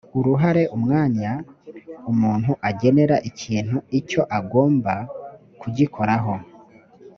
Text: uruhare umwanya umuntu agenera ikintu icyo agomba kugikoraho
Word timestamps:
uruhare 0.17 0.63
umwanya 0.77 1.31
umuntu 2.11 2.51
agenera 2.69 3.15
ikintu 3.29 3.77
icyo 3.99 4.21
agomba 4.37 4.93
kugikoraho 5.59 6.33